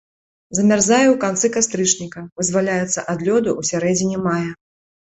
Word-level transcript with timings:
Замярзае 0.59 1.01
ў 1.09 1.15
канцы 1.25 1.51
кастрычніка, 1.57 2.25
вызваляецца 2.43 2.99
ад 3.15 3.19
лёду 3.29 3.49
ў 3.59 3.75
сярэдзіне 3.75 4.17
мая. 4.29 4.51